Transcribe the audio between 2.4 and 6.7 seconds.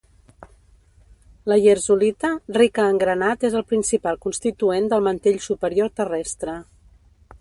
rica en granat és el principal constituent del mantell superior terrestre.